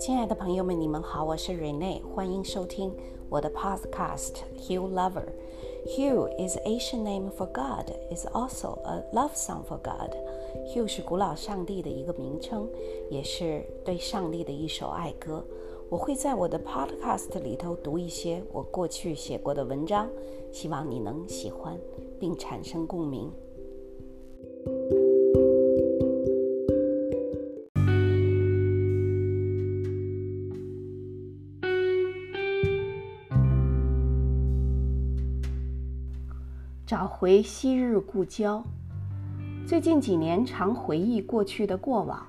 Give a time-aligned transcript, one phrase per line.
[0.00, 2.90] 亲爱的朋友们，你们好，我是 Rene，欢迎收听
[3.28, 5.26] 我的 Podcast Hugh Lover。
[5.84, 10.16] Hugh is Asian name for God, is also a love song for God.
[10.72, 12.66] Hugh 是古老上帝的一个名称，
[13.10, 15.44] 也是对上帝的一首爱歌。
[15.90, 20.08] 我会在我的 Podcast 里头读一些我过去写过的文章，
[20.50, 21.78] 希望你能喜欢
[22.18, 23.30] 并产生共鸣。
[36.90, 38.64] 找回昔日故交。
[39.64, 42.26] 最近几年，常回忆过去的过往，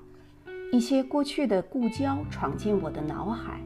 [0.72, 3.60] 一些过去的故交闯进我的脑海。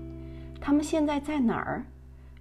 [0.62, 1.85] 他们现在在哪儿？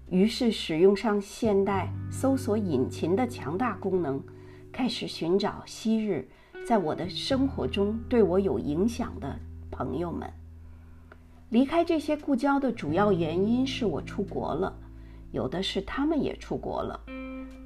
[0.08, 4.22] 于是使用上现代搜索引擎的强大功能，
[4.70, 6.28] 开始寻找昔日
[6.64, 9.36] 在我的生活中对我有影响的
[9.68, 10.32] 朋友们。
[11.48, 14.72] 离开这些故交的主要原因是我出国了，
[15.32, 17.00] 有的是他们也出国了。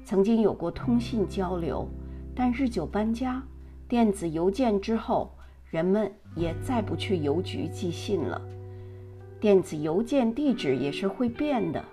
[0.09, 1.87] 曾经有过通信交流，
[2.33, 3.43] 但日久搬家，
[3.87, 5.31] 电子邮件之后，
[5.69, 8.41] 人们也再不去邮局寄信了。
[9.39, 11.85] 电子邮件地址也是会变的，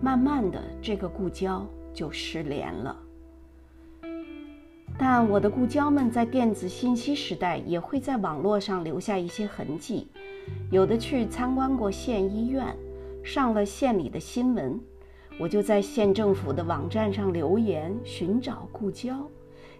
[0.00, 2.96] 慢慢的，这个故交就失联了。
[4.96, 10.08] 但我的故交们在电子信息时代，也会在网络上留下一些痕迹，
[10.70, 12.74] 有的去参观过县医院，
[13.22, 14.80] 上了县里的新闻。
[15.40, 19.24] 我就在县政府的网站上留言寻找故交，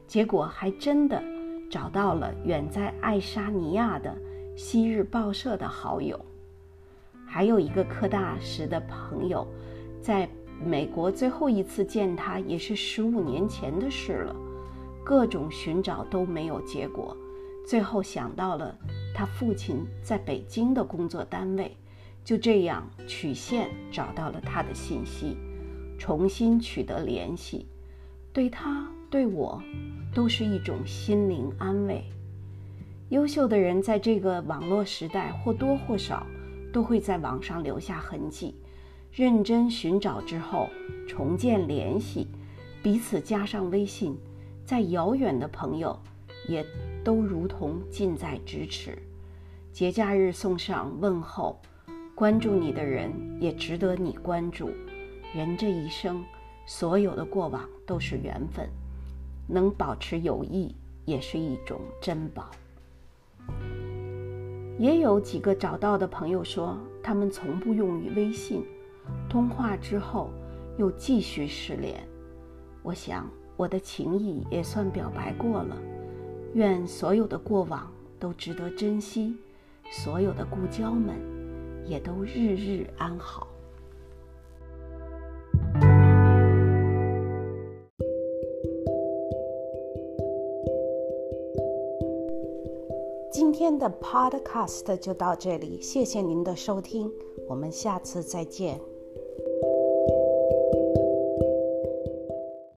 [0.06, 1.20] 结果还真的
[1.69, 4.17] 找到了远在爱沙尼亚的
[4.56, 6.19] 昔日报社的好友，
[7.27, 9.45] 还有一个科大时的朋友，
[10.01, 10.29] 在
[10.64, 14.36] 美国最后一次见他也是十五年前的事了，
[15.05, 17.17] 各种寻找都没有结果，
[17.67, 18.73] 最后想到了
[19.12, 21.77] 他父亲在北京的工作单位，
[22.25, 25.36] 就这样曲线找到了他的信息。
[25.98, 27.67] 重新取得联系，
[28.33, 29.61] 对他对我
[30.14, 32.05] 都是一种心灵安慰。
[33.09, 36.27] 优秀的人在这个网络时代或多或少
[36.73, 38.55] 都会在网上留下痕迹。
[39.11, 40.69] 认真寻找之后，
[41.09, 42.29] 重建联系，
[42.83, 44.17] 彼此加上微信，
[44.65, 45.98] 再遥远的朋友
[46.47, 46.65] 也
[47.03, 48.97] 都如同近在咫尺。
[49.73, 51.59] 节假日送上问候，
[52.15, 53.11] 关注你的人
[53.41, 54.70] 也值得你关注。
[55.34, 56.24] 人这一生，
[56.64, 58.68] 所有的过往都是缘分，
[59.46, 60.74] 能保持友谊
[61.05, 62.50] 也是一种珍宝。
[64.78, 68.64] 也有几个找到的朋友说，他们从不用于微信，
[69.28, 70.30] 通话之后
[70.78, 72.00] 又继续失联。
[72.83, 75.77] 我想，我的情谊也算表白过了。
[76.55, 79.36] 愿所有的过往都值得珍惜，
[79.90, 81.17] 所有的故交们
[81.84, 83.46] 也都日日安好。
[93.48, 97.11] 今天的 Podcast 就到这里，谢谢您的收听，
[97.48, 98.79] 我们下次再见。